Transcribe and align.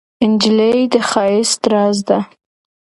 نجلۍ 0.31 0.79
د 0.93 0.95
ښایست 1.09 1.61
راز 1.73 1.97
ده. 2.07 2.19